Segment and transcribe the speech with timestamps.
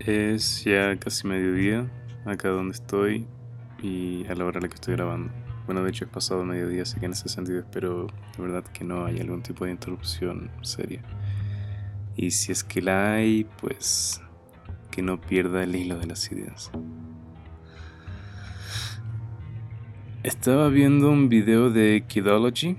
[0.00, 1.90] Es ya casi mediodía
[2.26, 3.26] acá donde estoy
[3.82, 5.32] y a la hora en la que estoy grabando.
[5.64, 8.06] Bueno, de hecho es pasado mediodía, así que en ese sentido espero
[8.36, 11.02] de verdad que no haya algún tipo de interrupción seria.
[12.14, 14.22] Y si es que la hay, pues
[14.90, 16.70] que no pierda el hilo de las ideas.
[20.22, 22.76] Estaba viendo un video de Kidology.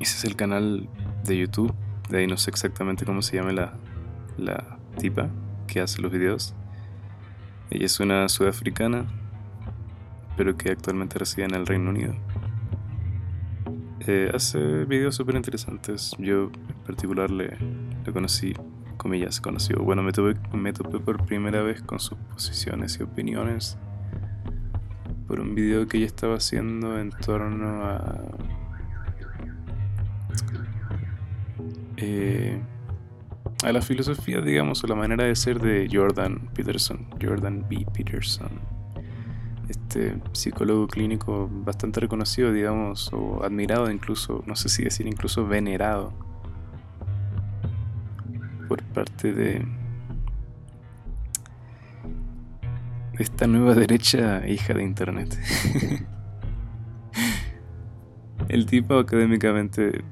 [0.00, 0.88] Ese es el canal
[1.24, 1.74] de YouTube.
[2.08, 3.78] De ahí no sé exactamente cómo se llama la,
[4.36, 5.28] la tipa
[5.66, 6.54] que hace los videos.
[7.70, 9.06] Ella es una sudafricana,
[10.36, 12.14] pero que actualmente reside en el Reino Unido.
[14.06, 16.14] Eh, hace videos súper interesantes.
[16.18, 17.56] Yo en particular le,
[18.04, 18.52] le conocí,
[18.96, 19.78] comillas, conoció.
[19.82, 23.78] Bueno, me, tuve, me topé por primera vez con sus posiciones y opiniones
[25.26, 28.20] por un video que ella estaba haciendo en torno a...
[31.96, 32.60] Eh,
[33.64, 37.86] a la filosofía, digamos, o la manera de ser de Jordan Peterson, Jordan B.
[37.94, 38.50] Peterson,
[39.68, 46.12] este psicólogo clínico bastante reconocido, digamos, o admirado incluso, no sé si decir incluso venerado
[48.68, 49.66] por parte de
[53.18, 55.38] esta nueva derecha hija de Internet.
[58.48, 60.04] El tipo académicamente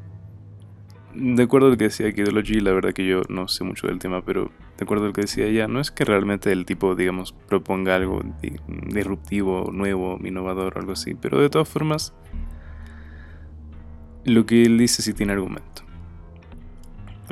[1.15, 3.99] de acuerdo a lo que decía Ideology, la verdad que yo no sé mucho del
[3.99, 6.95] tema, pero de acuerdo a lo que decía ella, no es que realmente el tipo,
[6.95, 8.23] digamos, proponga algo
[8.87, 12.15] disruptivo, nuevo, innovador o algo así, pero de todas formas,
[14.25, 15.83] lo que él dice sí tiene argumento.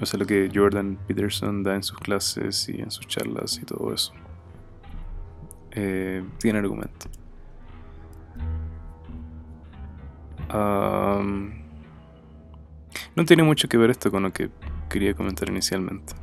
[0.01, 3.67] O sea, lo que Jordan Peterson da en sus clases y en sus charlas y
[3.67, 4.13] todo eso,
[5.73, 7.07] eh, tiene argumento.
[13.17, 14.51] No tiene mucho que ver esto con lo que
[14.89, 16.15] quería comentar inicialmente.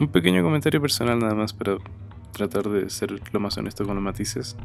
[0.00, 1.76] Un pequeño comentario personal nada más para
[2.32, 4.56] tratar de ser lo más honesto con los matices.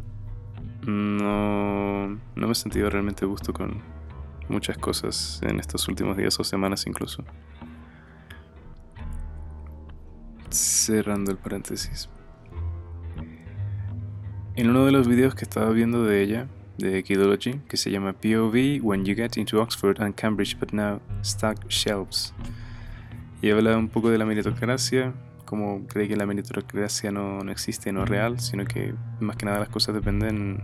[0.85, 3.81] No, no me he sentido realmente gusto con
[4.47, 7.23] muchas cosas en estos últimos días o semanas incluso.
[10.49, 12.09] Cerrando el paréntesis.
[14.55, 16.47] En uno de los videos que estaba viendo de ella,
[16.77, 21.01] de Kidology que se llama POV When You Get Into Oxford and Cambridge But Now
[21.23, 22.33] Stack Shelves.
[23.41, 25.13] Y habla un poco de la meritocracia,
[25.45, 29.45] como cree que la meritocracia no, no existe, no es real, sino que más que
[29.45, 30.63] nada las cosas dependen.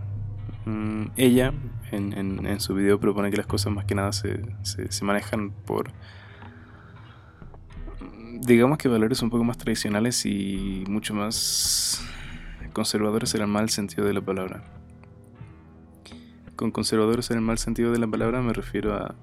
[0.66, 1.52] Mm, ella
[1.92, 5.92] en, su video propone que las cosas más que nada se, se, se manejan por
[8.40, 12.02] digamos que valores un poco más tradicionales y mucho más
[12.72, 14.64] conservadores en el mal sentido de la palabra.
[16.56, 19.14] Con conservadores en el mal sentido de la palabra me refiero a,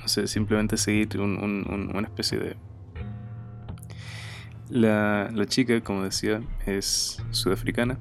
[0.00, 2.56] no sé, simplemente seguir una especie de...
[4.70, 7.98] La, la chica, como decía, es sudafricana,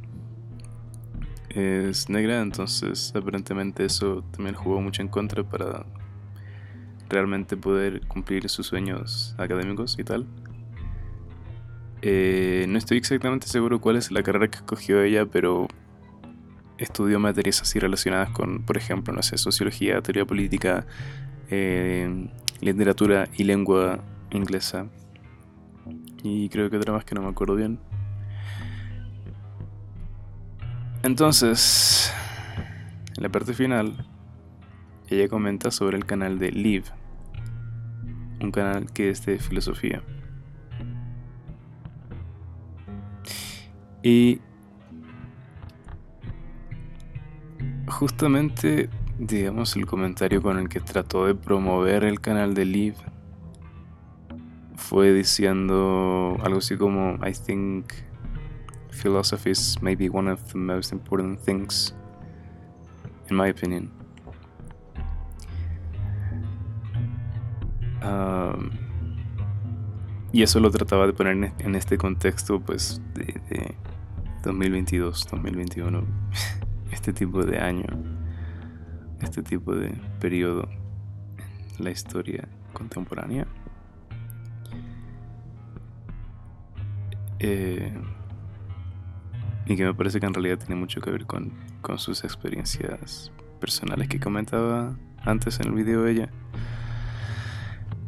[1.50, 5.86] es negra, entonces aparentemente eso también jugó mucho en contra para
[7.10, 10.28] realmente poder cumplir sus sueños académicos y tal.
[12.02, 15.68] Eh, no estoy exactamente seguro cuál es la carrera que escogió ella, pero
[16.78, 20.86] estudió materias así relacionadas con, por ejemplo, no sé, sociología, teoría política,
[21.50, 22.30] eh,
[22.62, 24.88] literatura y lengua inglesa.
[26.24, 27.80] Y creo que otra más que no me acuerdo bien.
[31.04, 32.12] Entonces,
[33.16, 34.06] en la parte final,
[35.10, 36.86] ella comenta sobre el canal de Live,
[38.42, 40.04] un canal que es de filosofía.
[44.04, 44.42] Y
[47.88, 52.98] justamente, digamos, el comentario con el que trató de promover el canal de Live
[54.76, 57.92] fue diciendo algo así como, I think
[58.92, 61.96] philosophy is maybe one of the most important things,
[63.30, 63.92] in my opinion.
[70.32, 73.76] Y eso lo trataba de poner en este contexto, pues, de, de
[74.44, 76.04] 2022, 2021.
[77.08, 77.86] este tipo de año,
[79.22, 80.68] este tipo de periodo
[81.78, 83.48] en la historia contemporánea.
[87.40, 87.94] Eh,
[89.68, 93.32] y que me parece que en realidad tiene mucho que ver con, con sus experiencias
[93.62, 96.30] personales que comentaba antes en el video de ella.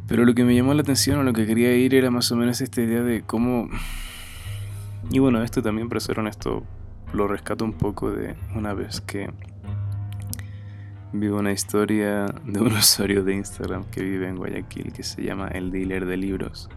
[0.08, 2.36] Pero lo que me llamó la atención o lo que quería ir era más o
[2.36, 3.70] menos esta idea de cómo...
[5.10, 6.66] Y bueno, esto también, para ser honesto,
[7.12, 9.30] lo rescato un poco de una vez que
[11.12, 15.48] vivo una historia de un usuario de Instagram que vive en Guayaquil que se llama
[15.48, 16.68] El Dealer de Libros.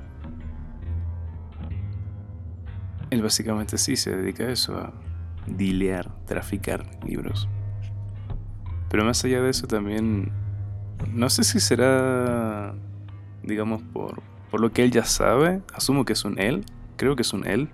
[3.09, 4.91] Él básicamente sí se dedica a eso, a
[5.45, 7.47] dilear, traficar libros.
[8.89, 10.31] Pero más allá de eso también,
[11.11, 12.73] no sé si será,
[13.43, 16.65] digamos, por, por lo que él ya sabe, asumo que es un él,
[16.95, 17.69] creo que es un él.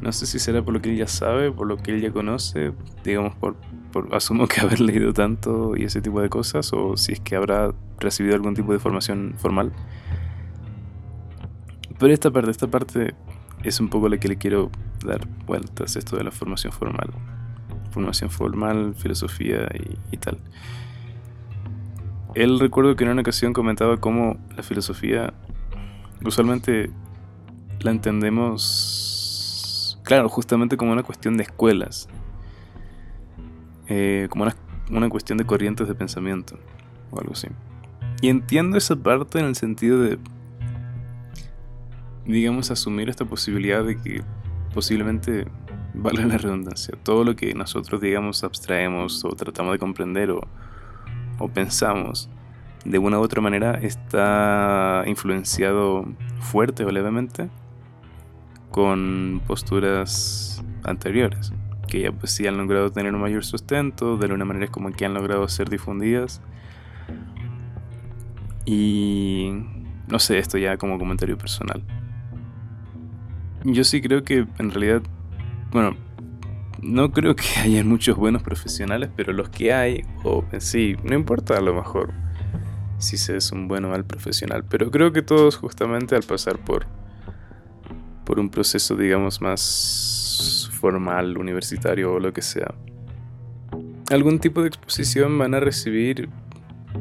[0.00, 2.12] No sé si será por lo que él ya sabe, por lo que él ya
[2.12, 2.72] conoce,
[3.04, 3.56] digamos, por,
[3.92, 7.36] por asumo que haber leído tanto y ese tipo de cosas, o si es que
[7.36, 9.72] habrá recibido algún tipo de formación formal.
[11.98, 13.14] Pero esta parte, esta parte
[13.62, 14.70] es un poco la que le quiero
[15.04, 17.10] dar vueltas, esto de la formación formal.
[17.90, 19.68] Formación formal, filosofía
[20.10, 20.38] y, tal.
[22.34, 25.32] Él recuerdo que en una ocasión comentaba cómo la filosofía
[26.22, 26.90] usualmente
[27.80, 29.15] la entendemos,
[30.06, 32.08] claro, justamente como una cuestión de escuelas,
[33.88, 34.48] eh, como
[34.90, 36.56] una, cuestión de corrientes de pensamiento
[37.10, 37.48] o algo así.
[38.22, 40.18] Y entiendo esa parte en el sentido de
[42.24, 44.22] digamos, asumir esta posibilidad de que
[44.74, 45.48] posiblemente,
[45.94, 50.40] vale la redundancia, todo lo que nosotros, digamos, abstraemos o tratamos de comprender o,
[51.38, 52.30] o pensamos,
[52.84, 56.06] de una u otra manera está influenciado
[56.38, 57.50] fuerte o levemente
[58.70, 61.52] con posturas anteriores,
[61.88, 64.92] que ya pues sí han logrado tener un mayor sustento, de alguna manera es como
[64.92, 66.40] que han logrado ser difundidas.
[68.64, 69.52] Y
[70.08, 71.82] no sé, esto ya como comentario personal.
[73.64, 75.02] Yo sí creo que en realidad,
[75.70, 75.96] bueno,
[76.82, 81.14] no creo que haya muchos buenos profesionales, pero los que hay, o en sí, no
[81.14, 82.12] importa a lo mejor
[82.98, 86.58] si se es un buen o mal profesional, pero creo que todos justamente al pasar
[86.58, 86.86] por,
[88.26, 92.74] por un proceso, digamos, más formal, universitario o lo que sea,
[94.10, 96.28] algún tipo de exposición van a recibir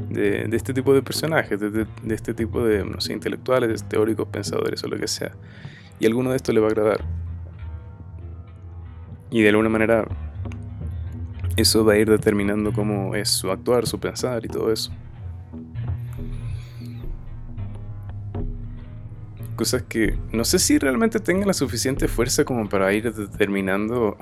[0.09, 5.07] de, este tipo de personajes, de, este tipo de, intelectuales, teóricos, pensadores o lo que
[5.07, 5.33] sea
[5.99, 7.03] y alguno de estos le va a agradar.
[9.31, 10.05] Y de alguna manera
[11.55, 14.91] eso va a ir determinando cómo es su actuar, su pensar y todo eso.
[19.55, 24.17] Cosas que no sé si realmente tengan la suficiente fuerza como para ir determinando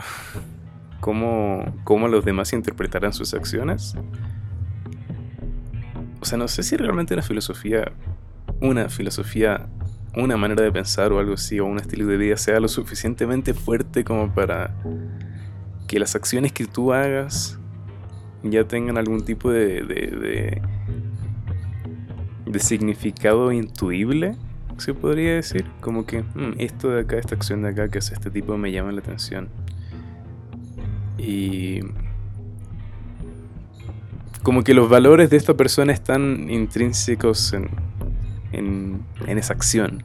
[1.00, 3.96] cómo, cómo los demás interpretarán sus acciones.
[6.22, 7.92] O sea, no sé si realmente la filosofía,
[8.62, 9.68] una filosofía
[10.16, 13.54] una manera de pensar o algo así, o un estilo de vida sea lo suficientemente
[13.54, 14.76] fuerte como para
[15.88, 17.60] que las acciones que tú hagas
[18.44, 20.62] ya tengan algún tipo de, de,
[22.46, 24.36] de, significado intuible,
[24.78, 25.66] se podría decir.
[25.82, 28.72] Como que mm, esto de acá, esta acción de acá que hace este tipo me
[28.72, 29.50] llama la atención.
[31.18, 31.82] Y
[34.44, 37.70] como que los valores de esta persona están intrínsecos en,
[38.52, 40.04] en, esa acción.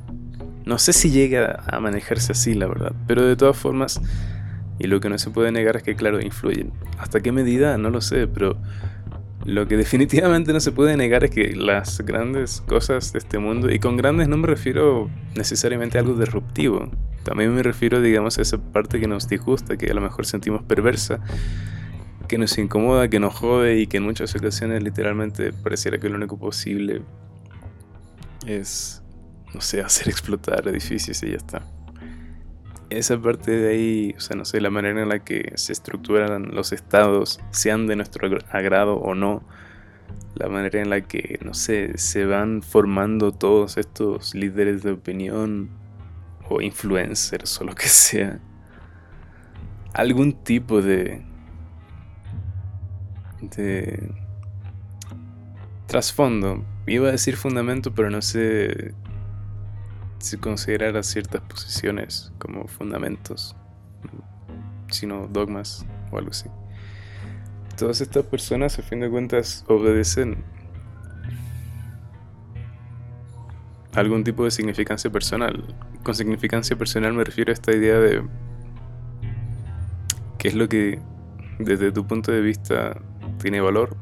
[0.64, 4.00] No sé si llega a manejarse así, la verdad, pero de todas formas,
[4.78, 6.72] y lo que no se puede negar es que, claro, influyen.
[6.98, 7.78] ¿Hasta qué medida?
[7.78, 8.56] No lo sé, pero
[9.44, 13.70] lo que definitivamente no se puede negar es que las grandes cosas de este mundo,
[13.70, 16.90] y con grandes no me refiero necesariamente a algo disruptivo,
[17.22, 20.62] también me refiero, digamos, a esa parte que nos disgusta, que a lo mejor sentimos
[20.62, 21.20] perversa,
[22.26, 26.16] que nos incomoda, que nos jode y que en muchas ocasiones literalmente pareciera que lo
[26.16, 27.02] único posible
[28.46, 29.02] es,
[29.54, 31.77] no sé, hacer explotar edificios y ya está.
[32.90, 36.54] Esa parte de ahí, o sea, no sé, la manera en la que se estructuran
[36.54, 39.42] los estados, sean de nuestro agrado o no,
[40.34, 45.70] la manera en la que, no sé, se van formando todos estos líderes de opinión
[46.48, 48.40] o influencers o lo que sea.
[49.92, 51.22] Algún tipo de...
[53.56, 54.14] de
[55.86, 58.94] trasfondo Iba a decir fundamento, pero no sé
[60.18, 63.54] si considerar ciertas posiciones como fundamentos,
[64.90, 66.48] sino dogmas o algo así.
[67.76, 70.44] Todas estas personas, a fin de cuentas, obedecen
[73.94, 75.64] algún tipo de significancia personal.
[76.02, 78.22] Con significancia personal me refiero a esta idea de
[80.38, 81.00] qué es lo que
[81.58, 83.00] desde tu punto de vista
[83.40, 83.96] tiene valor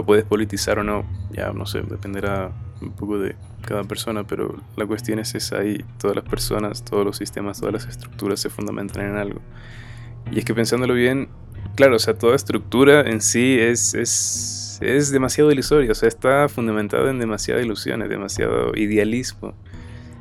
[0.00, 4.56] lo puedes politizar o no, ya no sé, dependerá un poco de cada persona, pero
[4.74, 8.48] la cuestión es esa ahí, todas las personas, todos los sistemas, todas las estructuras se
[8.48, 9.40] fundamentan en algo.
[10.32, 11.28] Y es que pensándolo bien,
[11.76, 16.48] claro, o sea, toda estructura en sí es, es, es demasiado ilusoria, o sea, está
[16.48, 19.52] fundamentada en demasiadas ilusiones, demasiado idealismo.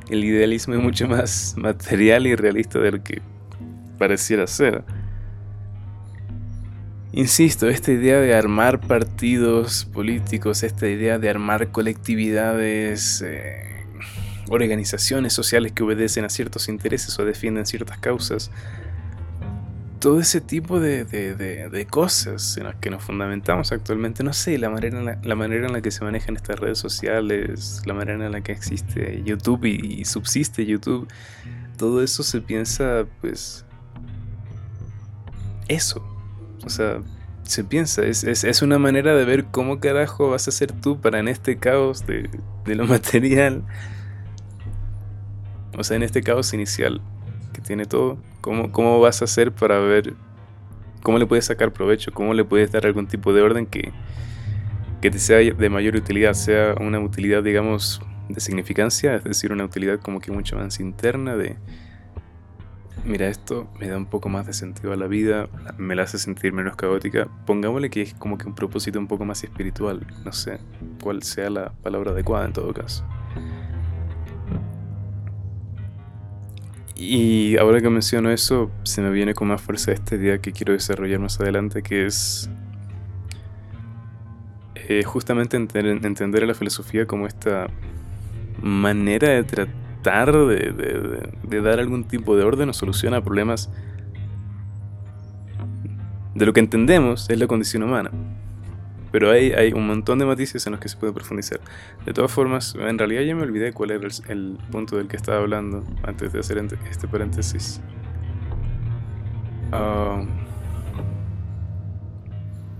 [0.09, 3.21] El idealismo es mucho más material y realista de lo que
[3.97, 4.83] pareciera ser.
[7.11, 13.85] Insisto, esta idea de armar partidos políticos, esta idea de armar colectividades, eh,
[14.47, 18.51] organizaciones sociales que obedecen a ciertos intereses o defienden ciertas causas,
[19.99, 24.99] todo ese tipo de, cosas en las que nos fundamentamos actualmente, no sé, la manera,
[24.99, 28.31] en la, la, manera en la que se manejan estas redes sociales, la manera en
[28.31, 31.07] la que existe YouTube y subsiste YouTube,
[31.75, 33.65] todo eso se piensa, pues,
[35.67, 36.18] eso,
[36.65, 37.01] o sea,
[37.43, 41.19] se piensa, es, es, una manera de ver cómo carajo vas a ser tú para
[41.19, 42.29] en este caos de,
[42.65, 43.63] lo material.
[45.77, 47.01] O sea, en este caos inicial
[47.53, 50.13] que tiene todo, ¿cómo, cómo vas a hacer para ver
[51.01, 53.93] cómo le puedes sacar provecho, cómo le puedes dar algún tipo de orden que,
[55.01, 59.65] que te sea de mayor utilidad, sea una utilidad, digamos, de significancia, es decir, una
[59.65, 61.55] utilidad como que mucho más interna de
[63.05, 66.17] mira, esto me da un poco más de sentido a la vida, me la hace
[66.17, 67.27] sentir menos caótica.
[67.45, 70.59] Pongámosle que es como que un propósito un poco más espiritual, no sé
[71.01, 73.05] cuál sea la palabra adecuada en todo caso.
[76.95, 80.73] Y ahora que menciono eso, se me viene con más fuerza esta idea que quiero
[80.73, 82.49] desarrollar más adelante, que es
[84.75, 87.67] eh, justamente entender, entender a la filosofía como esta
[88.61, 93.69] manera de tratar de, dar algún tipo de orden o solución a problemas
[96.35, 98.11] de lo que entendemos es la condición humana.
[99.11, 101.59] Pero hay, hay un montón de matices en los que se puede profundizar.
[102.05, 105.39] De todas formas, en realidad ya me olvidé cuál era el, punto del que estaba
[105.39, 107.81] hablando antes de hacer este paréntesis.
[109.71, 110.23] ah,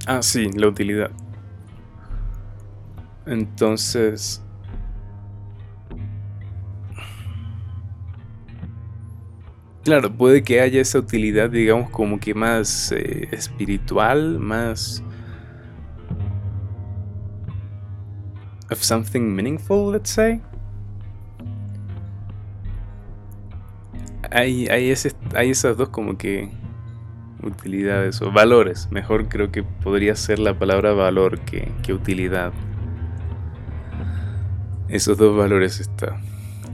[0.06, 1.12] ah sí, la utilidad.
[3.26, 4.44] Entonces,
[9.90, 15.04] Claro, puede que haya esa utilidad, digamos, como que más eh, espiritual, más...
[18.70, 20.40] of something meaningful, let's say.
[24.30, 26.52] Hay, hay, ese, hay esas dos como que
[27.42, 28.90] utilidades o valores.
[28.92, 32.54] Mejor creo que podría ser la palabra valor que, que utilidad.
[34.88, 36.22] Esos dos valores está.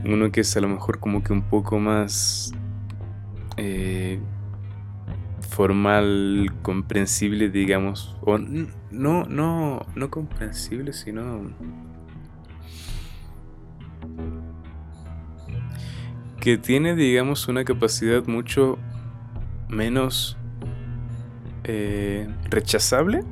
[0.04, 2.52] Uno que es a lo mejor como que un poco más
[3.56, 4.20] eh,
[5.48, 11.50] formal, comprensible, digamos, o no, no, no comprensible, sino
[16.40, 18.78] que tiene, digamos, una capacidad mucho
[19.68, 20.36] menos
[21.64, 23.24] eh, rechazable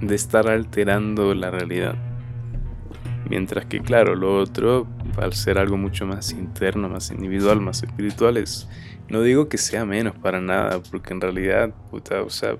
[0.00, 2.11] de estar alterando la realidad.
[3.28, 4.86] Mientras que, claro, lo otro,
[5.16, 8.68] al ser algo mucho más interno, más individual, más espiritual, es,
[9.08, 12.56] no digo que sea menos para nada, porque en realidad, puta, o sea,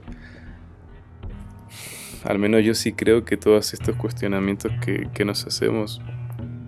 [2.24, 6.00] al menos yo sí creo que todos estos cuestionamientos que, que nos hacemos,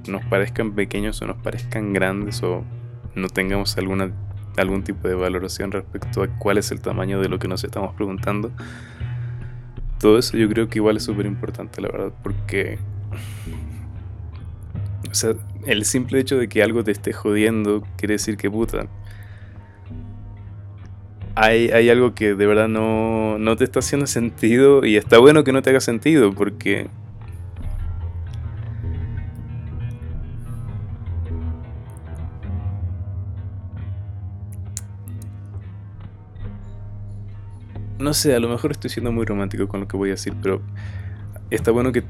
[0.09, 2.65] nos parezcan pequeños o nos parezcan grandes o
[3.15, 4.11] no tengamos alguna,
[4.57, 7.95] algún tipo de valoración respecto a cuál es el tamaño de lo que nos estamos
[7.95, 8.51] preguntando,
[9.99, 12.79] todo eso yo creo que igual es súper importante, la verdad, porque
[15.14, 18.88] o sea, el simple hecho de que algo te esté jodiendo quiere decir que puta.
[21.37, 25.44] Hay, hay algo que de verdad no, no te está haciendo sentido y está bueno
[25.44, 26.88] que no te haga sentido porque
[38.00, 40.35] no sé, a lo mejor estoy siendo muy romántico con lo que voy a decir,
[40.42, 40.61] pero
[41.50, 42.02] está bueno que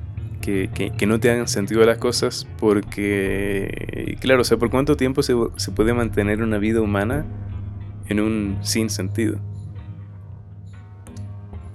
[0.45, 5.35] que, no te hagan sentido las cosas porque, claro, o sea, ¿por cuánto tiempo se,
[5.75, 7.25] puede mantener una vida humana
[8.09, 9.39] en un sin sentido?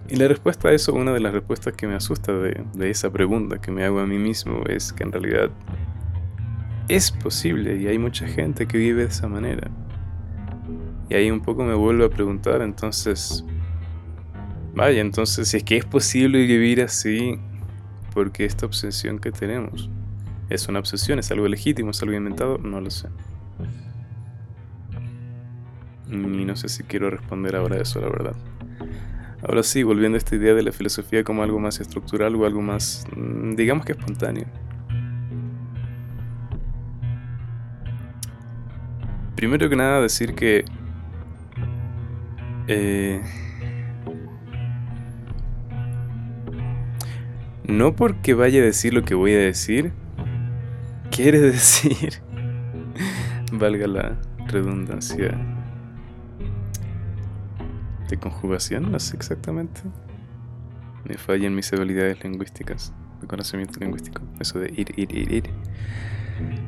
[0.07, 3.11] Y la respuesta a eso, una de las respuestas que me asusta de, de, esa
[3.11, 5.51] pregunta que me hago a mí mismo es que en realidad
[6.87, 9.69] es posible y hay mucha gente que vive de esa manera.
[11.09, 13.43] Y ahí un poco me vuelvo a preguntar, entonces,
[14.75, 17.39] vaya, entonces si es que es posible vivir así,
[18.13, 19.89] porque esta obsesión que tenemos
[20.49, 23.07] es una obsesión, es algo legítimo, es algo inventado, no lo sé.
[26.09, 28.35] Y no sé si quiero responder ahora eso, la verdad.
[29.43, 32.61] Ahora sí, volviendo a esta idea de la filosofía como algo más estructural o algo
[32.61, 34.45] más, mm, digamos que espontáneo.
[39.35, 40.65] Primero que nada decir que...
[42.67, 43.21] Eh,
[47.69, 49.93] no porque vaya a decir lo que voy a decir,
[51.11, 52.21] quiere decir,
[53.53, 55.37] valga la redundancia,
[58.09, 59.81] de conjugación, no sé exactamente.
[61.05, 64.21] Me fallan mis habilidades lingüísticas, de conocimiento lingüístico.
[64.39, 65.43] Eso de ir, ir, ir, ir.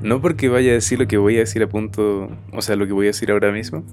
[0.01, 2.86] No porque vaya a decir lo que voy a decir a punto, o sea, lo
[2.86, 3.84] que voy a decir ahora mismo.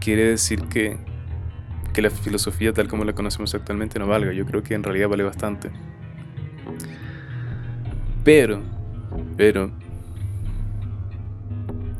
[0.00, 0.98] Quiere decir que,
[1.98, 4.32] que la filosofía tal como la conocemos actualmente no valga.
[4.32, 5.72] Yo creo que en realidad vale bastante.
[8.22, 8.62] Pero,
[9.36, 9.72] pero,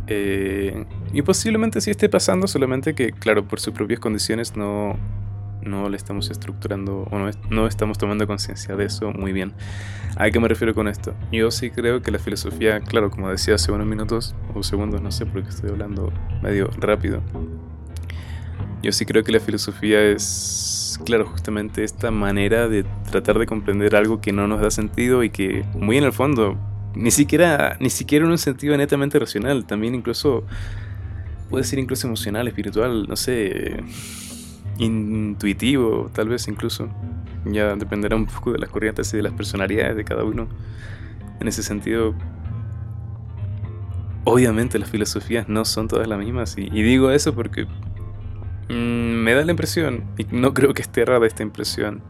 [0.06, 4.96] eh, y posiblemente sí esté pasando, solamente que, claro, por sus propias condiciones no,
[5.62, 9.52] no le estamos estructurando o no, no estamos tomando conciencia de eso muy bien.
[10.16, 11.12] ¿A qué me refiero con esto?
[11.32, 15.10] Yo sí creo que la filosofía, claro, como decía hace unos minutos o segundos, no
[15.10, 17.20] sé porque estoy hablando medio rápido.
[18.82, 23.96] Yo sí creo que la filosofía es, claro, justamente esta manera de tratar de comprender
[23.96, 26.56] algo que no nos da sentido y que muy en el fondo,
[26.94, 30.44] ni siquiera, ni siquiera en un sentido netamente racional, también incluso
[31.50, 33.82] puede ser incluso emocional, espiritual, no sé,
[34.78, 36.88] intuitivo, tal vez incluso.
[37.44, 40.48] Ya dependerá un poco de las corrientes y de las personalidades de cada uno.
[41.40, 42.14] En ese sentido,
[44.24, 46.56] obviamente las filosofías no son todas las mismas.
[46.58, 47.66] Y, digo eso porque
[48.68, 52.02] mm, me da la impresión, y no creo que esté errada esta impresión,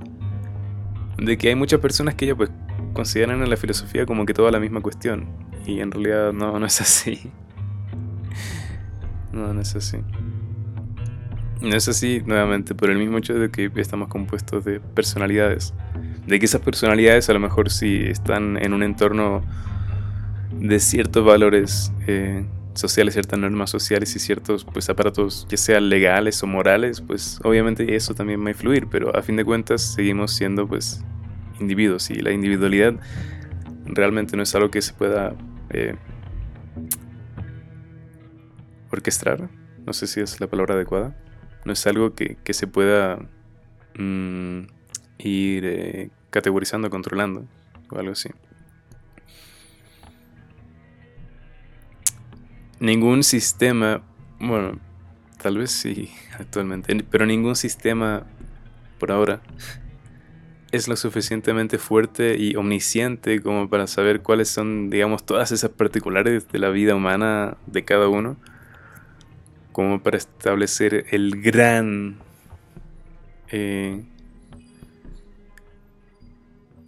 [1.17, 2.50] de que hay muchas personas que ya pues
[2.93, 5.27] consideran a la filosofía como que toda la misma cuestión.
[5.67, 7.31] Y en realidad no, no es así.
[9.31, 9.99] No, no es así.
[11.61, 15.75] No es así, nuevamente, por el mismo hecho de que estamos compuestos de personalidades.
[16.27, 19.43] De que esas personalidades a lo mejor sí están en un entorno
[20.59, 22.47] de ciertos valores eh,
[22.79, 27.95] sociales, ciertas normas sociales y ciertos pues, aparatos, ya sean legales o morales, pues obviamente
[27.95, 31.03] eso también va a influir, pero a fin de cuentas seguimos siendo pues
[31.61, 32.95] individuos y la individualidad
[33.85, 35.35] realmente no es algo que se pueda
[35.71, 35.97] eh,
[38.91, 39.49] orquestar,
[39.85, 41.17] no sé si es la palabra adecuada
[41.69, 43.19] no es algo que, se pueda
[43.99, 44.61] mm,
[45.19, 47.45] ir eh, categorizando, controlando
[47.91, 48.31] o algo así.
[52.81, 54.03] Ningún sistema,
[54.38, 54.79] bueno,
[55.43, 58.25] tal vez sí actualmente, pero ningún sistema
[58.99, 59.41] por ahora
[60.71, 66.49] es lo suficientemente fuerte y omnisciente como para saber cuáles son, digamos, todas esas particulares
[66.49, 68.37] de la vida humana de cada uno
[69.73, 72.19] como para establecer el gran
[73.51, 74.03] eh,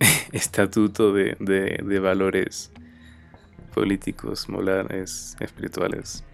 [0.32, 2.72] estatuto de, de, valores
[3.74, 6.24] políticos, morales, espirituales,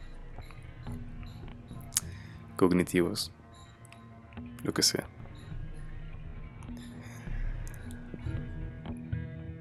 [2.56, 3.32] cognitivos,
[4.62, 5.06] lo que sea.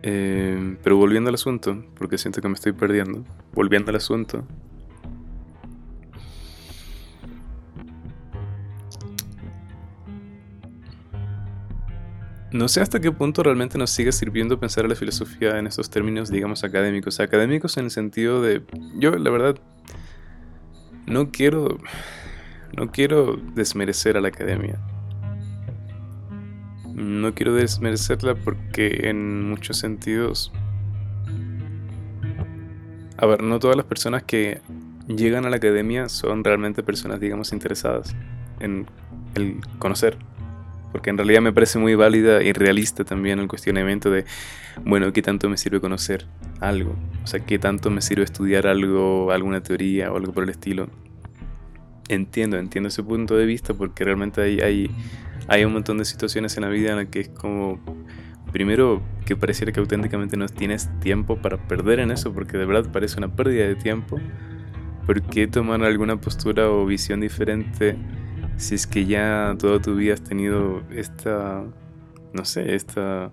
[0.07, 4.45] Eh, pero volviendo al asunto, porque siento que me estoy perdiendo, volviendo al asunto,
[12.55, 15.89] No sé hasta qué punto realmente nos sigue sirviendo pensar a la filosofía en estos
[15.89, 17.19] términos, digamos, académicos.
[17.19, 18.63] Académicos en el sentido de...
[18.97, 19.57] Yo, la verdad,
[21.05, 21.79] no quiero...
[22.77, 24.79] No quiero desmerecer a la academia.
[26.93, 30.53] No quiero desmerecerla porque en muchos sentidos...
[33.17, 34.61] A ver, no todas las personas que
[35.09, 38.15] llegan a la academia son realmente personas, digamos, interesadas
[38.61, 38.85] en
[39.35, 40.17] el conocer
[40.95, 44.23] porque en realidad me parece muy válida y realista también el cuestionamiento de,
[44.85, 46.25] bueno, ¿qué tanto me sirve conocer
[46.61, 46.95] algo?
[47.21, 50.87] O sea, ¿qué tanto me sirve estudiar algo, alguna teoría o algo por el estilo?
[52.07, 54.89] Entiendo, entiendo ese punto de vista porque realmente hay, hay,
[55.49, 57.77] hay un montón de situaciones en la vida en las que es como,
[58.53, 62.89] primero, que pareciera que auténticamente no tienes tiempo para perder en eso, porque de verdad
[62.89, 64.17] parece una pérdida de tiempo.
[65.05, 67.97] ¿Por qué tomar alguna postura o visión diferente?
[68.57, 71.63] Si es que ya toda tu vida has tenido esta,
[72.33, 73.31] no sé, esta,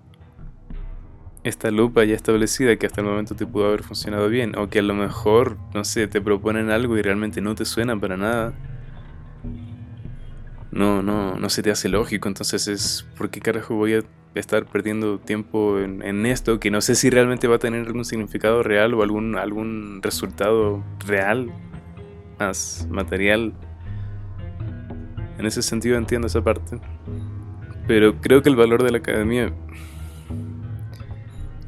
[1.43, 4.79] esta lupa ya establecida que hasta el momento te pudo haber funcionado bien, o que
[4.79, 8.53] a lo mejor, no sé, te proponen algo y realmente no te suena para nada.
[10.71, 14.65] No, no, no se te hace lógico, entonces es, ¿por qué carajo voy a estar
[14.65, 18.95] perdiendo tiempo en, esto que no sé si realmente va a tener algún significado real
[18.95, 21.51] o algún, algún resultado real,
[22.39, 23.53] más material
[25.37, 26.79] en ese sentido entiendo esa parte.
[27.87, 29.53] Pero creo que el valor de la academia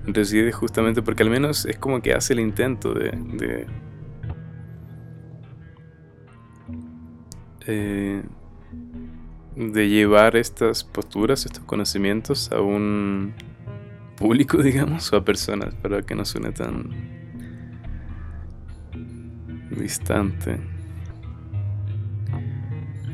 [0.07, 3.67] reside justamente porque al menos es como que hace el intento de, de,
[7.67, 8.23] eh,
[9.55, 13.33] llevar estas posturas, estos conocimientos a un
[14.15, 16.89] público, digamos, o a personas, para que no suene tan
[19.71, 20.74] distante.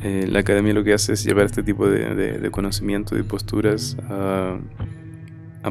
[0.04, 4.58] Eh, la academia lo que hace es llevar este tipo de, conocimiento y posturas a,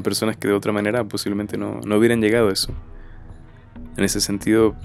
[0.05, 2.73] personas que de otra manera posiblemente no, no hubieran llegado a eso.
[3.97, 4.77] En ese sentido,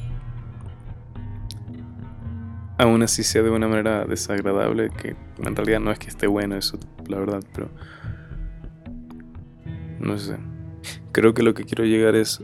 [2.78, 6.56] aún así sea de una manera desagradable, que en realidad no es que esté bueno
[6.56, 7.70] eso, la verdad, pero
[10.00, 10.38] no sé.
[11.12, 12.44] Creo que lo que quiero llegar es...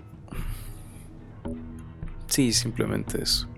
[2.28, 3.51] Sí, simplemente eso.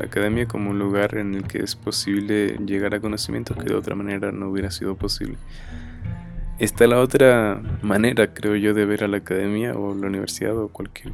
[0.00, 3.74] La academia como un lugar en el que es posible llegar a conocimientos que de
[3.74, 5.36] otra manera no hubiera sido posible.
[6.58, 10.68] Está la otra manera, creo yo, de ver a la academia o la universidad o
[10.68, 11.12] cualquier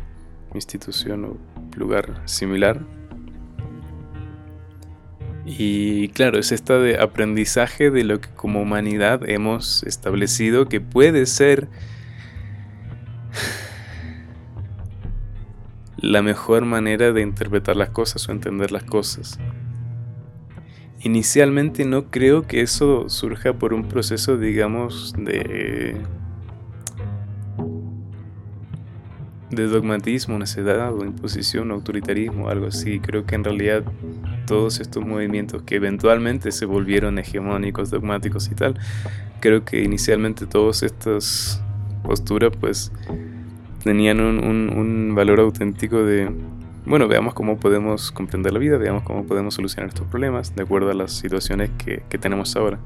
[0.55, 1.37] institución o
[1.77, 2.81] lugar similar.
[5.45, 11.27] Y claro, es esta de aprendizaje de lo que como humanidad hemos establecido que puede
[11.27, 11.67] ser
[15.99, 19.39] la mejor manera de interpretar las cosas o entender las cosas.
[21.01, 25.97] Inicialmente no creo que eso surja por un proceso, digamos, de
[29.51, 33.01] dogmatismo, necedad o imposición, autoritarismo, algo así.
[33.01, 33.85] Creo que en realidad
[34.47, 38.79] todos estos movimientos que eventualmente se volvieron hegemónicos, dogmáticos y tal,
[39.41, 41.63] creo que inicialmente todas estas
[42.05, 42.93] posturas pues
[43.87, 46.29] tenían un, valor auténtico de,
[46.85, 50.91] bueno, veamos cómo podemos comprender la vida, veamos cómo podemos solucionar estos problemas de acuerdo
[50.91, 52.81] a las situaciones que, tenemos ahora,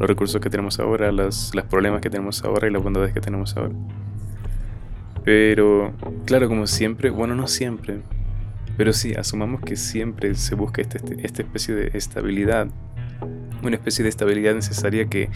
[0.00, 3.56] los recursos que tenemos ahora, los problemas que tenemos ahora y las bondades que tenemos
[3.56, 3.74] ahora.
[5.22, 5.92] Pero,
[6.24, 8.00] claro, como siempre, bueno, no siempre,
[8.78, 12.68] pero sí, asumamos que siempre se busca este, este, esta especie de estabilidad,
[13.62, 15.28] una especie de estabilidad necesaria que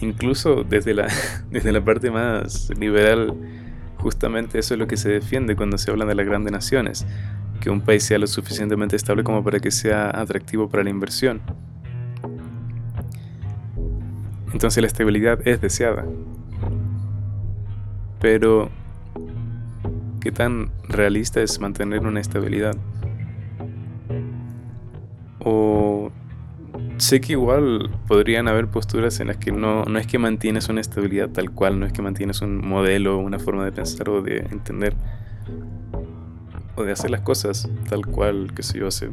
[0.00, 1.08] incluso desde la,
[1.50, 3.34] desde la parte más liberal
[4.04, 7.06] Justamente eso es lo que se defiende cuando se habla de las grandes naciones,
[7.62, 11.40] que un país sea lo suficientemente estable como para que sea atractivo para la inversión.
[14.52, 16.04] Entonces la estabilidad es deseada.
[18.20, 18.68] Pero,
[20.20, 22.76] ¿qué tan realista es mantener una estabilidad?
[25.38, 26.03] ¿O
[27.04, 30.80] sé que igual podrían haber posturas en las que no, no es que mantienes una
[30.80, 34.38] estabilidad tal cual, no es que mantienes un modelo, una forma de pensar o de
[34.38, 34.94] entender
[36.76, 39.10] o de hacer las cosas tal cual que se yo hace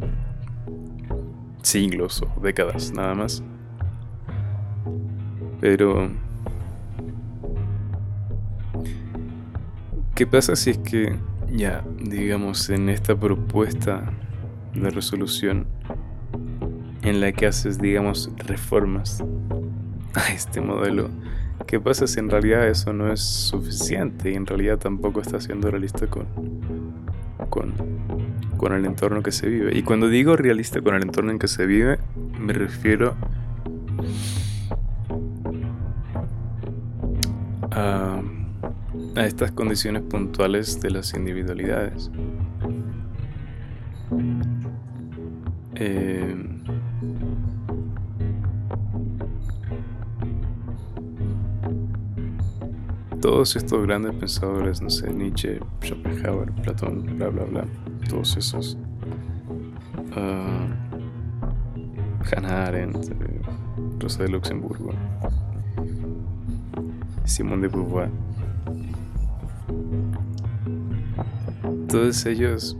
[1.63, 3.43] siglos o décadas nada más.
[5.60, 6.10] Pero
[10.15, 11.17] ¿qué pasa si es que
[11.51, 14.13] ya, digamos, en esta propuesta
[14.73, 15.67] de resolución
[17.01, 19.23] en la que haces, digamos, reformas
[20.13, 21.09] a este modelo.
[21.67, 25.69] ¿Qué pasa si en realidad eso no es suficiente y en realidad tampoco está siendo
[25.71, 26.25] realista con,
[27.49, 27.73] con,
[28.57, 29.77] con el entorno que se vive?
[29.77, 31.99] Y cuando digo realista con el entorno en que se vive,
[32.39, 33.15] me refiero
[37.71, 38.21] a,
[39.15, 42.11] a estas condiciones puntuales de las individualidades.
[45.75, 46.35] Eh,
[53.21, 57.65] todos estos grandes pensadores, no sé, Nietzsche, Schopenhauer, Platón, bla, bla, bla,
[58.10, 58.77] todos esos.
[60.15, 60.67] Uh,
[62.25, 63.13] Hannah Arendt,
[63.99, 64.91] Rosa de Luxemburgo,
[67.23, 68.10] Simón de Beauvoir.
[71.88, 72.75] Todos ellos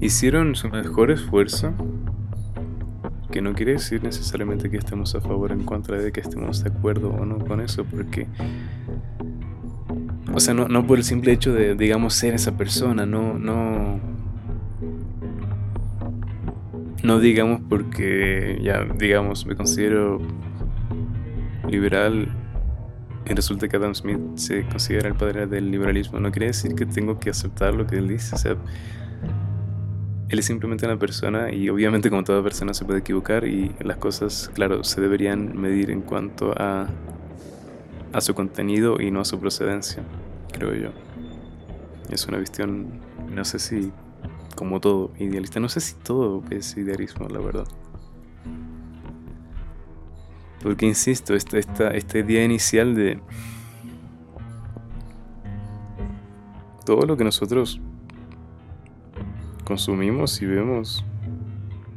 [0.00, 1.72] hicieron su mejor esfuerzo
[3.34, 6.62] que no quiere decir necesariamente que estemos a favor o en contra de que estemos
[6.62, 8.28] de acuerdo o no con eso, porque...
[10.32, 13.98] O sea, no, no por el simple hecho de, digamos, ser esa persona, no, no...
[17.02, 20.20] No digamos porque ya, digamos, me considero
[21.68, 22.28] liberal
[23.26, 26.20] y resulta que Adam Smith se considera el padre del liberalismo.
[26.20, 28.36] No quiere decir que tengo que aceptar lo que él dice.
[28.36, 28.56] O sea,
[30.34, 33.98] él es simplemente una persona y obviamente como toda persona se puede equivocar y las
[33.98, 36.88] cosas, claro, se deberían medir en cuanto a,
[38.12, 40.02] a su contenido y no a su procedencia,
[40.52, 40.90] creo yo.
[42.10, 43.00] Es una visión,
[43.32, 43.92] no sé si
[44.56, 47.68] como todo idealista, no sé si todo es idealismo, la verdad.
[50.64, 53.20] Porque insisto, esta, esta, esta idea inicial de
[56.84, 57.80] todo lo que nosotros
[59.64, 61.04] consumimos y vemos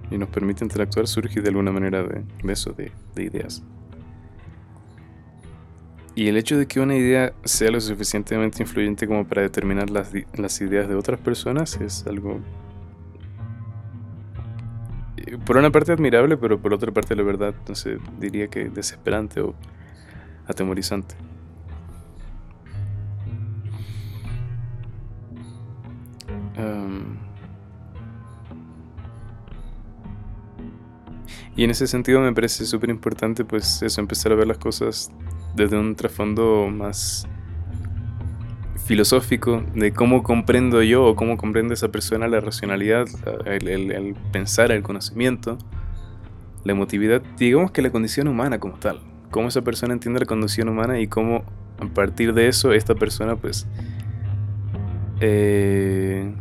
[0.10, 3.64] y nos permite interactuar surge de alguna manera de, eso, de, ideas.
[6.16, 10.12] Y el hecho de que una idea sea lo suficientemente influyente como para determinar las,
[10.36, 12.42] las ideas de otras personas es algo
[15.46, 19.56] por una parte admirable, pero por otra parte la verdad, entonces diría que desesperante o
[20.48, 21.16] atemorizante.
[31.58, 35.12] Y en ese sentido me parece súper importante pues eso, empezar a ver las cosas
[35.56, 37.28] desde un trasfondo más
[38.86, 43.08] filosófico de cómo comprendo yo o cómo comprende esa persona la racionalidad,
[43.46, 45.58] el, pensar, el conocimiento,
[46.64, 49.00] la emotividad, digamos que la condición humana como tal,
[49.32, 51.44] cómo esa persona entiende la condición humana y cómo
[51.80, 53.68] a partir de eso esta persona pues
[55.22, 56.32] eh,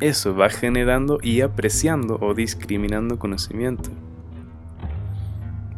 [0.00, 3.90] eso va generando y apreciando o discriminando conocimiento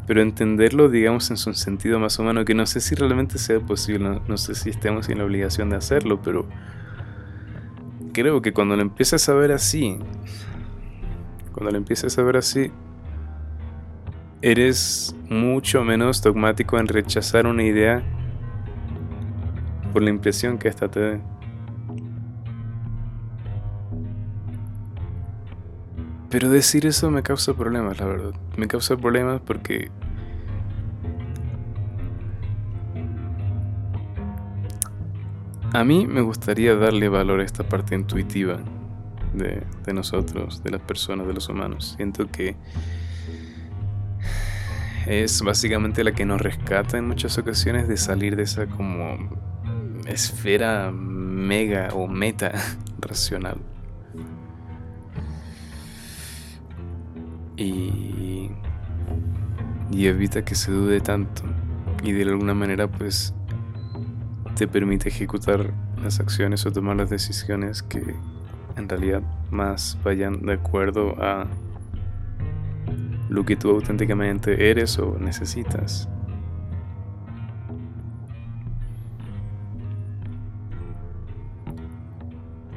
[0.06, 4.20] pero entenderlo, digamos, en su sentido más humano, que no sé si realmente sea posible,
[4.26, 6.46] no, sé si estemos en la obligación de hacerlo, pero
[8.12, 9.98] creo que cuando lo empiezas a ver así,
[11.52, 12.70] cuando lo empiezas a ver así,
[14.42, 18.02] eres mucho menos dogmático en rechazar una idea
[19.92, 21.20] por la impresión que ésta te dé.
[26.36, 28.34] Pero decir eso me causa problemas, la verdad.
[28.58, 29.90] Me causa problemas porque...
[35.72, 38.58] A mí me gustaría darle valor a esta parte intuitiva
[39.32, 41.94] de, de nosotros, de las personas, de los humanos.
[41.96, 42.54] Siento que
[45.06, 49.16] es básicamente la que nos rescata en muchas ocasiones de salir de esa como
[50.06, 52.52] esfera mega o meta
[53.00, 53.56] racional.
[57.56, 58.50] Y,
[59.90, 61.42] y evita que se dude tanto
[62.02, 63.34] y de alguna manera pues
[64.54, 68.14] te permite ejecutar las acciones o tomar las decisiones que
[68.76, 71.46] en realidad más vayan de acuerdo a
[73.28, 76.08] lo que tú auténticamente eres o necesitas.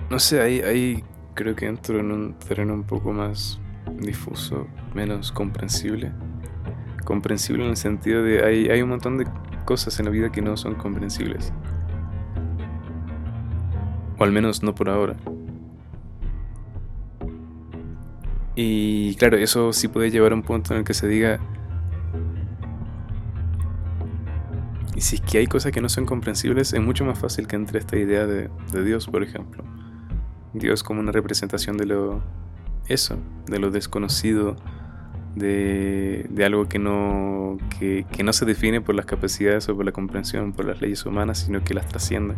[0.09, 1.03] No sé, ahí, ahí
[1.35, 3.59] creo que entro en un terreno un poco más
[3.97, 6.11] difuso, menos comprensible.
[7.05, 9.27] Comprensible en el sentido de hay, hay un montón de
[9.65, 11.53] cosas en la vida que no son comprensibles.
[14.17, 15.15] O al menos no por ahora.
[18.55, 21.39] Y claro, eso sí puede llevar a un punto en el que se diga,
[24.95, 27.55] y si es que hay cosas que no son comprensibles, es mucho más fácil que
[27.55, 29.63] entre esta idea de, de Dios, por ejemplo.
[30.51, 32.21] Dios como una representación de lo,
[32.89, 34.57] eso, de lo desconocido,
[35.35, 40.53] de, algo que no, que, no se define por las capacidades o por la comprensión,
[40.53, 42.35] por las leyes humanas, sino que las trasciende.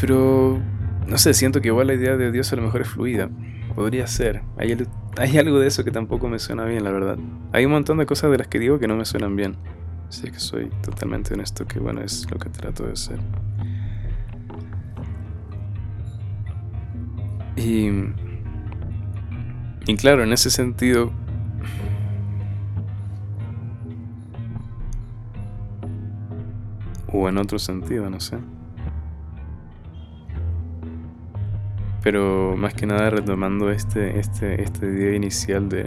[0.00, 0.58] Pero,
[1.06, 3.28] no sé, siento que igual la idea de Dios a lo mejor es fluida.
[3.74, 4.42] Podría ser.
[4.56, 4.76] Hay,
[5.16, 7.18] hay algo de eso que tampoco me suena bien, la verdad.
[7.52, 9.56] Hay un montón de cosas de las que digo que no me suenan bien.
[10.08, 13.20] Así que soy totalmente honesto, que bueno, es lo que trato de ser.
[17.60, 17.90] Y,
[19.86, 21.12] y claro, en ese sentido,
[27.12, 28.38] o en otro sentido, no sé.
[32.02, 35.84] Pero más que nada retomando este, este, este idea inicial de,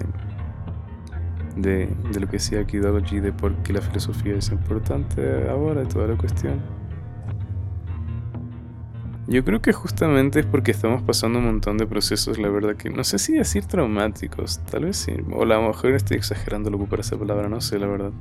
[1.56, 6.08] de, de lo que decía Kidology, de por qué la filosofía es importante ahora toda
[6.08, 6.83] la cuestión.
[9.28, 12.90] Yo creo que justamente es porque estamos pasando un montón de procesos, la verdad que
[12.90, 16.78] no sé si decir traumáticos, tal vez sí, o a lo mejor estoy exagerando lo
[16.78, 18.12] que para esa palabra, no sé, la verdad.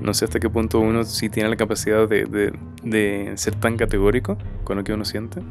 [0.00, 2.52] No sé hasta qué punto uno sí tiene la capacidad de,
[2.84, 5.42] de ser tan categórico con lo que uno siente.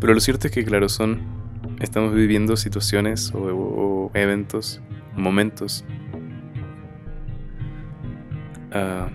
[0.00, 1.20] Pero lo cierto es que, claro, son.
[1.80, 4.80] Estamos viviendo situaciones o, o eventos,
[5.14, 5.84] momentos
[8.72, 9.08] Ah,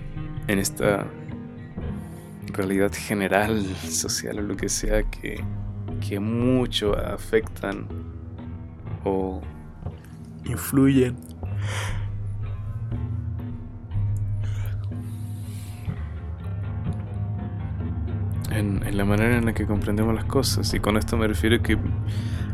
[0.48, 1.06] en esta
[2.48, 5.44] realidad general, social o lo que sea, que,
[6.06, 7.88] que mucho afectan
[9.04, 9.42] o
[10.46, 11.16] influyen
[18.52, 20.74] en, en, la manera en la que comprendemos las cosas.
[20.74, 21.78] Y con esto me refiero a que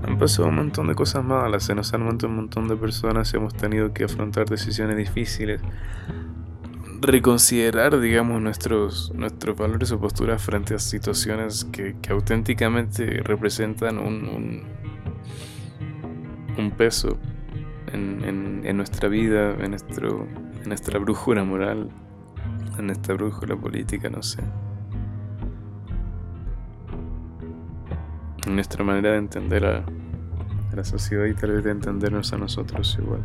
[0.08, 3.34] han pasado un montón de cosas malas, se nos han muerto un montón de personas
[3.34, 5.62] y hemos tenido que afrontar decisiones difíciles
[7.02, 14.64] reconsiderar, digamos, nuestros, nuestros valores o posturas frente a situaciones que, que auténticamente representan un,
[16.58, 17.18] un, peso
[17.92, 20.28] en, en, nuestra vida, en, nuestro,
[20.62, 21.90] en nuestra brújula moral,
[22.78, 24.42] en nuestra brújula política, no sé.
[28.46, 29.84] En nuestra manera de entender a
[30.76, 33.22] la sociedad y tal vez de entendernos a nosotros igual.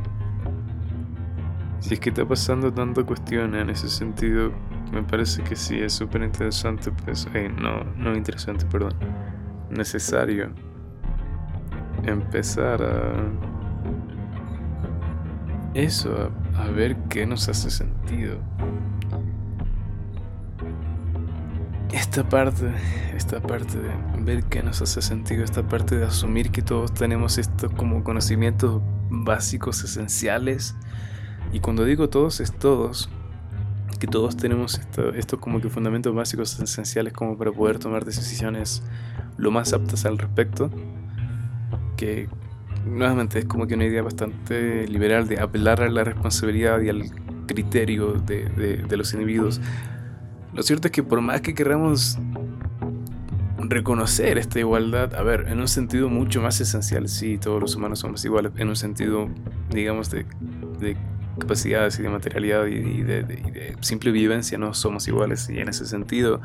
[1.85, 4.51] Si es que está pasando tanta cuestión en ese sentido,
[4.91, 8.95] me parece que sí es súper interesante, pues, eh, no, no interesante, perdón,
[9.69, 10.51] necesario
[12.05, 13.13] empezar a
[15.75, 18.39] eso, a, a ver qué nos hace sentido.
[21.93, 22.73] esta parte,
[23.15, 23.91] esta parte de
[24.23, 28.81] ver qué nos hace sentido, esta parte de asumir que todos tenemos estos como conocimientos
[29.11, 30.75] básicos, esenciales.
[31.53, 33.09] Y cuando digo todos, es todos.
[34.01, 34.81] Que todos tenemos
[35.15, 38.83] estos como que fundamentos básicos, esenciales como para poder tomar decisiones
[39.37, 40.71] lo más aptas al respecto.
[41.97, 42.29] Que
[42.85, 47.11] nuevamente es como que una idea bastante liberal de apelar a la responsabilidad y al
[47.47, 48.49] criterio de,
[48.89, 49.61] de los individuos
[50.55, 52.17] lo cierto es que por más que queramos
[53.59, 57.99] reconocer esta igualdad, a ver, en un sentido mucho más esencial, sí, todos los humanos
[57.99, 59.29] somos iguales, en un sentido,
[59.71, 60.27] digamos, de,
[61.39, 66.41] capacidades y de materialidad y, de, simple vivencia, no somos iguales, y en ese sentido,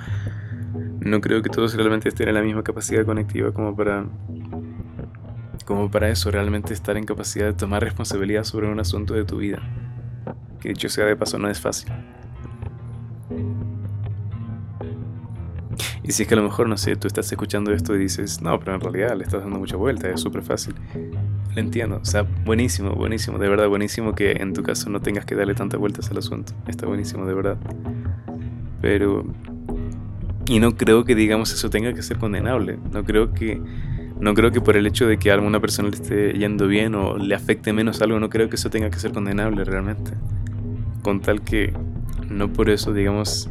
[1.00, 4.06] no creo que todos realmente estén en la misma capacidad conectiva como para
[5.66, 9.38] como para eso, realmente estar en capacidad de tomar responsabilidad sobre un asunto de tu
[9.38, 9.62] vida.
[10.60, 11.92] Que dicho sea de paso, no es fácil.
[16.02, 18.42] Y si es que a lo mejor, no sé, tú estás escuchando esto y dices,
[18.42, 20.74] no, pero en realidad le estás dando mucha vuelta, es súper fácil.
[21.56, 25.26] Lo entiendo, o sea, buenísimo, buenísimo, de verdad buenísimo que en tu caso no tengas
[25.26, 26.54] que darle tantas vueltas al asunto.
[26.68, 27.58] Está buenísimo, de verdad.
[28.82, 29.26] Pero...
[30.48, 32.78] Y no creo que digamos eso tenga que ser condenable.
[32.92, 33.62] No creo que...
[34.20, 36.94] No creo que por el hecho de que a alguna persona le esté yendo bien
[36.94, 40.12] o le afecte menos algo, no creo que eso tenga que ser condenable realmente.
[41.04, 41.74] Con tal que
[42.30, 43.50] no por eso, digamos,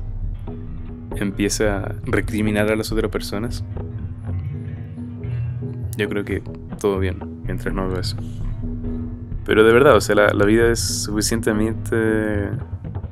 [1.16, 3.64] empieza a recriminar a las otras personas,
[5.96, 6.42] yo creo que
[6.78, 8.16] todo bien, mientras no haga eso.
[9.44, 12.50] Pero de verdad, o sea, la, vida es suficientemente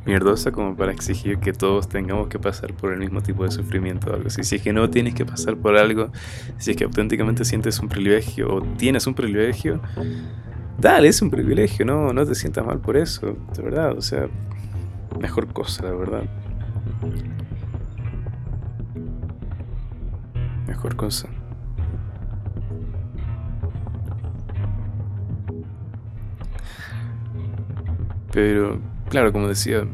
[0.05, 4.11] mierdosa como para exigir que todos tengamos que pasar por el mismo tipo de sufrimiento
[4.11, 4.45] o algo así.
[4.45, 6.11] Si es que no tienes que pasar por algo,
[6.59, 9.81] si es que auténticamente sientes un privilegio o tienes un privilegio,
[10.79, 14.29] dale, es un privilegio, no, no te sientas mal por eso, de verdad, o sea,
[15.19, 16.25] mejor cosa, la verdad.
[20.67, 21.29] mejor cosa.
[28.37, 29.87] Pero, claro, como decía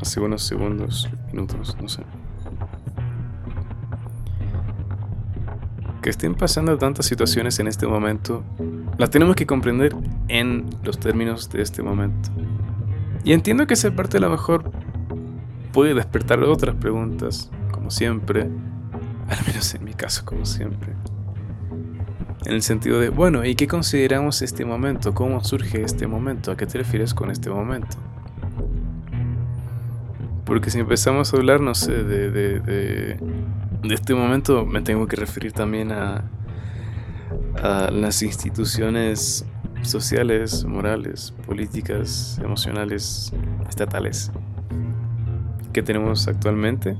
[0.00, 2.02] hace unos segundos, minutos, no sé.
[6.02, 8.42] Que estén pasando tantas situaciones en este momento,
[8.98, 9.94] las tenemos que comprender
[10.26, 12.30] en los términos de este momento.
[13.22, 14.72] Y entiendo que esa parte a lo mejor
[15.72, 18.50] puede despertar otras preguntas, como siempre,
[19.28, 20.94] al menos en mi caso, como siempre.
[22.48, 25.12] En el sentido de, bueno, ¿y qué consideramos este momento?
[25.12, 26.50] ¿Cómo surge este momento?
[26.50, 27.98] ¿A qué te refieres con este momento?
[30.46, 33.20] Porque si empezamos a hablar, no sé, de, de,
[33.90, 36.24] este momento, me tengo que referir también a,
[37.92, 39.44] las instituciones
[39.82, 43.30] sociales, morales, políticas, emocionales,
[43.68, 44.32] estatales
[45.74, 46.96] que tenemos actualmente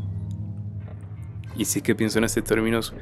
[1.57, 2.95] y es que pienso en estos términos,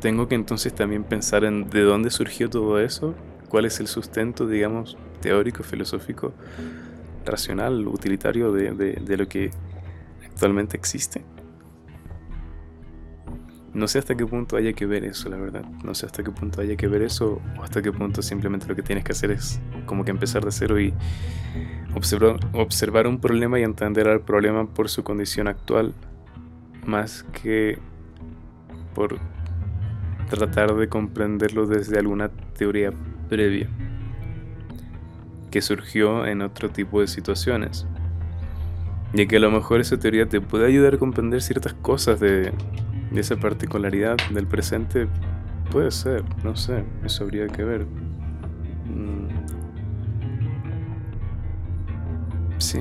[0.00, 3.14] tengo que entonces también pensar en de dónde surgió todo eso,
[3.48, 6.32] cuál es el sustento, digamos, teórico, filosófico,
[7.24, 9.50] racional, utilitario de, de, lo que
[10.24, 11.24] actualmente existe.
[13.74, 15.64] No sé hasta qué punto haya que ver eso, la verdad.
[15.84, 18.74] No sé hasta qué punto haya que ver eso o hasta qué punto simplemente lo
[18.74, 20.94] que tienes que hacer es como que empezar de cero y
[21.94, 25.94] observar, observar un problema y entender al problema por su condición actual
[26.86, 27.78] más que
[28.94, 29.18] por
[30.28, 32.92] tratar de comprenderlo desde alguna teoría
[33.28, 33.68] previa
[35.50, 37.86] que surgió en otro tipo de situaciones.
[39.14, 42.52] Y que a lo mejor esa teoría te puede ayudar a comprender ciertas cosas de,
[43.14, 45.08] esa particularidad del presente.
[45.70, 47.86] Puede ser, no sé, eso habría que ver.
[48.86, 49.28] Mm.
[52.58, 52.80] Sí.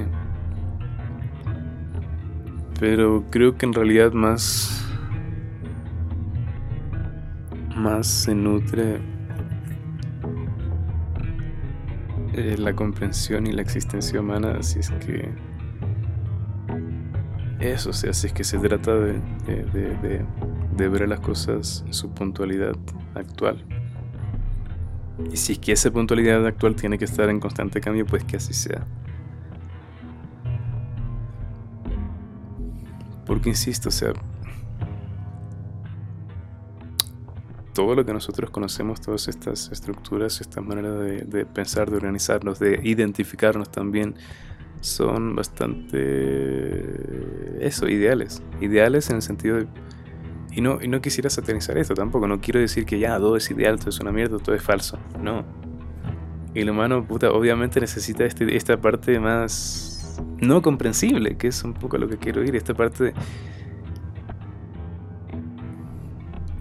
[2.80, 4.87] Pero creo que en realidad más
[7.78, 9.00] más se nutre
[12.34, 15.32] eh, la comprensión y la existencia humana si es que
[17.60, 20.26] eso, o sea, si es que se trata de, de,
[20.76, 22.76] de, ver las cosas en su puntualidad
[23.16, 23.66] actual.
[25.32, 28.38] Y si es que esa puntualidad actual tiene que estar en constante cambio, pues que
[28.38, 28.86] así sea.
[33.26, 34.14] Porque insisto, o sea,
[37.78, 42.80] todo lo que nosotros conocemos, todas estas estructuras, esta manera de, pensar, de organizarnos, de
[42.82, 44.16] identificarnos también,
[44.82, 46.00] son bastante
[47.64, 48.42] eso, ideales.
[48.62, 49.68] Ideales en el sentido de...
[50.54, 53.78] Y no, no quisiera satanizar esto tampoco, no quiero decir que ya todo es ideal,
[53.78, 54.98] todo es una mierda, todo es falso.
[55.22, 55.46] No.
[56.56, 62.00] El humano, puta, obviamente necesita este, esta parte más no comprensible, que es un poco
[62.00, 63.14] lo que quiero ir, esta parte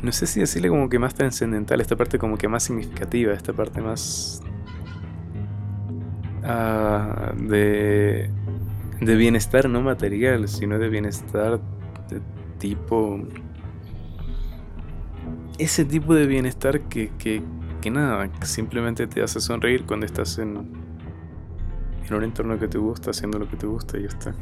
[0.03, 3.53] No sé si decirle como que más trascendental, esta parte como que más significativa, esta
[3.53, 4.43] parte más
[6.49, 8.31] Ah, de,
[9.01, 11.61] de bienestar no material, sino de bienestar
[12.09, 12.21] de
[12.59, 13.21] tipo...
[15.59, 17.43] Ese tipo de bienestar que, que,
[17.81, 20.71] que nada, simplemente te hace sonreír cuando estás en,
[22.07, 24.35] en un entorno que te gusta, haciendo lo que te gusta y ya está.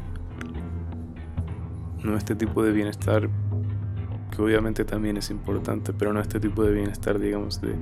[2.03, 3.29] No este tipo de bienestar
[4.35, 7.75] que obviamente también es importante, pero no este tipo de bienestar, digamos, de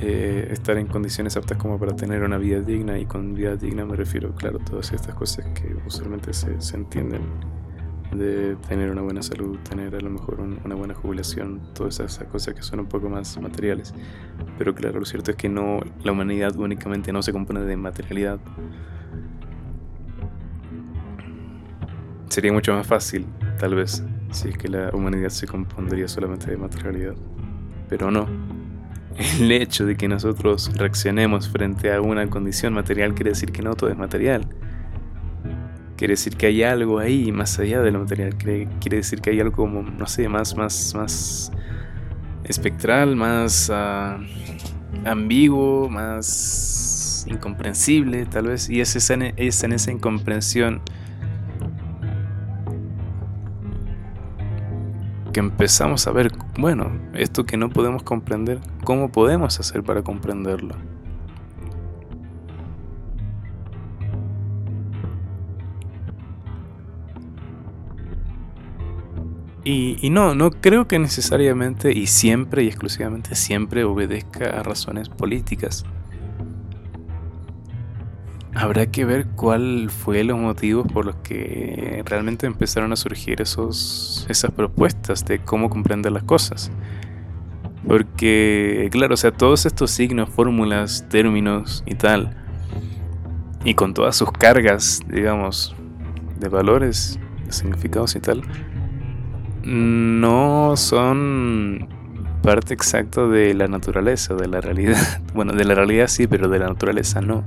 [0.00, 3.84] eh, estar en condiciones aptas como para tener una vida digna y con vida digna
[3.84, 7.22] me refiero, claro, a todas estas cosas que usualmente se, se entienden
[8.14, 12.54] de tener una buena salud, tener a lo mejor una buena jubilación, todas esas cosas
[12.54, 13.94] que son un poco más materiales.
[14.58, 18.38] Pero claro, lo cierto es que no, la humanidad únicamente no se compone de materialidad.
[22.28, 23.26] Sería mucho más fácil,
[23.58, 24.02] tal vez,
[24.32, 27.14] si es que la humanidad se compondría solamente de materialidad.
[27.88, 28.26] Pero no,
[29.38, 33.74] el hecho de que nosotros reaccionemos frente a una condición material quiere decir que no
[33.74, 34.46] todo es material.
[35.96, 38.34] Quiere decir que hay algo ahí más allá de lo material.
[38.36, 41.52] Quiere, decir que hay algo como, no sé, más, más, más
[42.44, 44.20] espectral, más uh,
[45.08, 48.68] ambiguo, más incomprensible, tal vez.
[48.68, 50.82] Y es, es en esa incomprensión
[55.32, 60.76] que empezamos a ver, bueno, esto que no podemos comprender, ¿cómo podemos hacer para comprenderlo?
[69.64, 75.08] Y, y, no, no creo que necesariamente y siempre y exclusivamente siempre obedezca a razones
[75.08, 75.84] políticas.
[78.54, 84.26] Habrá que ver cuál fue los motivos por los que realmente empezaron a surgir esos,
[84.28, 86.70] esas propuestas de cómo comprender las cosas.
[87.86, 92.36] Porque, claro, o sea, todos estos signos, fórmulas, términos y tal,
[93.64, 95.74] y con todas sus cargas, digamos,
[96.38, 98.42] de valores, de significados y tal,
[99.64, 101.88] no son
[102.42, 104.98] parte exacta de la naturaleza, de la realidad.
[105.34, 107.42] Bueno, de la realidad sí, pero de la naturaleza no.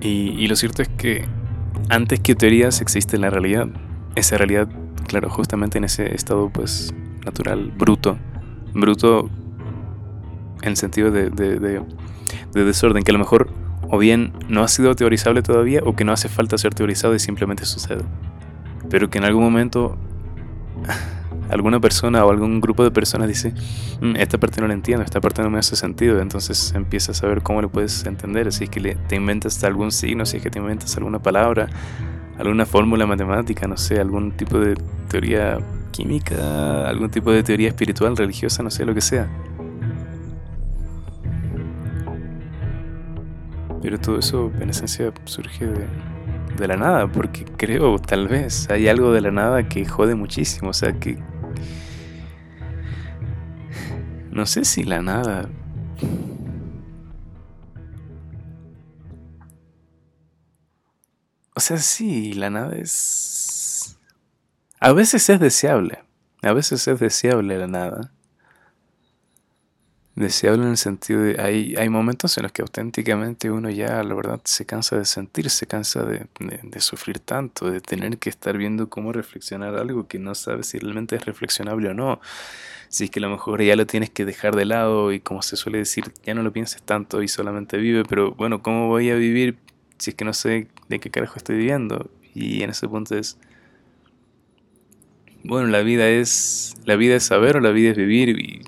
[0.00, 1.26] Y, lo cierto es que
[1.88, 3.68] antes que teorías existe la realidad.
[4.14, 4.68] Esa realidad,
[5.06, 6.94] claro, justamente en ese estado pues
[7.24, 8.18] natural, bruto.
[8.72, 9.28] Bruto
[10.62, 11.82] en el sentido de, de,
[12.52, 13.50] desorden, que a lo mejor
[13.88, 17.18] o bien no ha sido teorizable todavía o que no hace falta ser teorizado y
[17.18, 18.04] simplemente sucede.
[18.88, 19.98] Pero que en algún momento
[21.50, 23.52] alguna persona o algún grupo de personas dice,
[24.00, 27.26] mm, esta parte no la entiendo, esta parte no me hace sentido, entonces empiezas a
[27.26, 30.50] ver cómo lo puedes entender, si es que te inventas algún signo, si es que
[30.50, 31.68] te inventas alguna palabra,
[32.38, 34.76] alguna fórmula matemática, no sé, algún tipo de
[35.08, 35.58] teoría
[35.90, 39.28] química, algún tipo de teoría espiritual, religiosa, no sé, lo que sea.
[43.82, 45.86] Pero todo eso en esencia surge de,
[46.58, 50.70] de la nada, porque creo, tal vez, hay algo de la nada que jode muchísimo,
[50.70, 51.18] o sea, que
[54.30, 55.48] no sé si la nada...
[61.54, 63.98] O sea, sí, la nada es...
[64.78, 66.02] A veces es deseable.
[66.42, 68.12] A veces es deseable la nada.
[70.20, 71.40] Deseable en el sentido de...
[71.40, 75.48] Hay, hay momentos en los que auténticamente uno ya, la verdad, se cansa de sentir,
[75.48, 76.26] se cansa de,
[76.62, 80.78] de sufrir tanto, de tener que estar viendo cómo reflexionar algo que no sabe si
[80.78, 82.20] realmente es reflexionable o no
[82.90, 85.42] si es que a lo mejor ya lo tienes que dejar de lado y como
[85.42, 89.10] se suele decir, ya no lo pienses tanto y solamente vive, pero bueno, ¿cómo voy
[89.10, 89.56] a vivir
[89.98, 92.10] si es que no sé de qué carajo estoy viviendo?
[92.34, 93.38] Y en ese punto es,
[95.44, 98.62] bueno, la vida es, la vida es saber o la vida es vivir y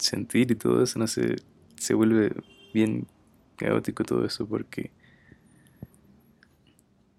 [0.00, 2.34] sentir y todo eso, no se vuelve
[2.72, 3.06] bien
[3.56, 4.90] caótico todo eso porque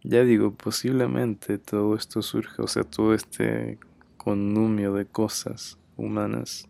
[0.03, 3.77] ya digo, posiblemente todo esto surja, o sea, todo este
[4.17, 6.67] connumio de cosas humanas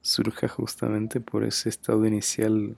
[0.00, 2.76] surja justamente por ese estado inicial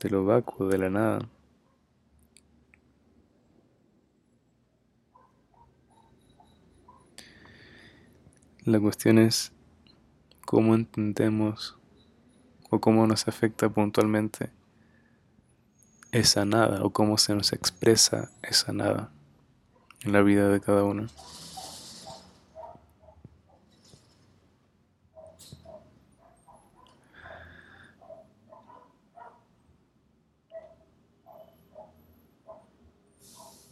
[0.00, 1.28] de lo vacuo, de la nada.
[8.64, 9.52] La cuestión es
[10.44, 11.76] cómo entendemos
[12.70, 14.50] o cómo nos afecta puntualmente
[16.12, 19.10] esa nada o cómo se nos expresa esa nada
[20.02, 21.06] en la vida de cada uno.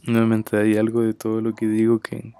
[0.03, 2.35] Nuevamente hay algo de todo lo que digo que,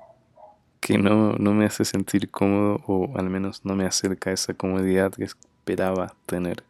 [0.91, 4.55] que no, no me hace sentir cómodo o al menos no me acerca a esa
[4.55, 6.65] comodidad que esperaba tener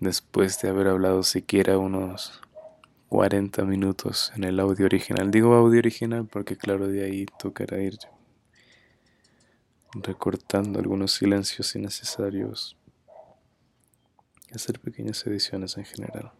[0.00, 2.40] después de haber hablado siquiera unos
[3.10, 5.30] 40 minutos en el audio original.
[5.30, 7.98] Digo audio original porque claro, de ahí tocará ir
[9.92, 12.78] recortando algunos silencios innecesarios
[14.54, 16.32] hacer pequeñas ediciones en general.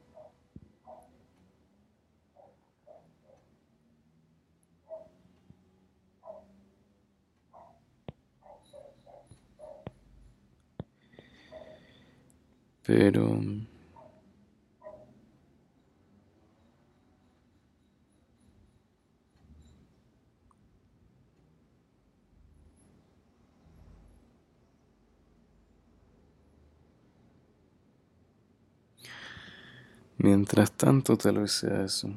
[12.86, 13.40] Pero...
[30.18, 32.08] Mientras tanto, tal vez sea eso.